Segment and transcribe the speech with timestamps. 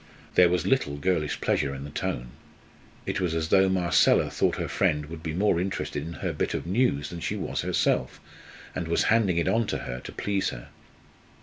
[0.33, 2.29] There was little girlish pleasure in the tone.
[3.05, 6.55] It was as though Marcella thought her friend would be more interested in her bit
[6.55, 8.19] of news than she was herself,
[8.73, 10.69] and was handing it on to her to please her.